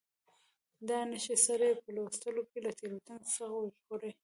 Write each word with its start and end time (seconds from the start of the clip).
دا 0.87 0.99
نښې 1.09 1.35
سړی 1.45 1.71
په 1.81 1.89
لوستلو 1.95 2.41
کې 2.49 2.59
له 2.65 2.71
تېروتنې 2.79 3.19
څخه 3.27 3.45
ژغوري. 3.77 4.11